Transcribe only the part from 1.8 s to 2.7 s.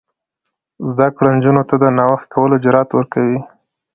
د نوښت کولو